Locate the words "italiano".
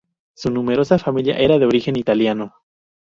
1.95-2.53